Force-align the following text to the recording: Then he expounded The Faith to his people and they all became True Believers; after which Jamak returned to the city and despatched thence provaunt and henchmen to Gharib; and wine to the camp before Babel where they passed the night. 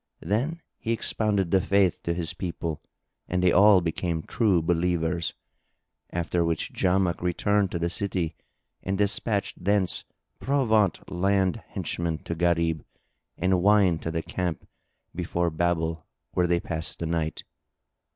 Then 0.23 0.63
he 0.79 0.93
expounded 0.93 1.51
The 1.51 1.61
Faith 1.61 2.01
to 2.05 2.15
his 2.15 2.33
people 2.33 2.81
and 3.27 3.43
they 3.43 3.51
all 3.51 3.81
became 3.81 4.23
True 4.23 4.59
Believers; 4.59 5.35
after 6.09 6.43
which 6.43 6.73
Jamak 6.73 7.21
returned 7.21 7.69
to 7.69 7.77
the 7.77 7.87
city 7.87 8.35
and 8.81 8.97
despatched 8.97 9.63
thence 9.63 10.03
provaunt 10.39 11.01
and 11.07 11.57
henchmen 11.67 12.17
to 12.23 12.33
Gharib; 12.33 12.83
and 13.37 13.61
wine 13.61 13.99
to 13.99 14.09
the 14.09 14.23
camp 14.23 14.67
before 15.13 15.51
Babel 15.51 16.07
where 16.31 16.47
they 16.47 16.59
passed 16.59 16.97
the 16.97 17.05
night. 17.05 17.43